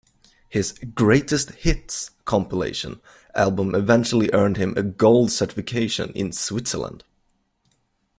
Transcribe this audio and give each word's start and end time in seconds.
His 0.49 0.71
"Greatest 0.95 1.51
hits" 1.51 2.09
compilation 2.25 2.99
album 3.35 3.75
eventually 3.75 4.31
earned 4.33 4.57
him 4.57 4.73
a 4.75 4.81
Gold 4.81 5.29
certification 5.29 6.09
in 6.13 6.31
Switzerland. 6.31 7.03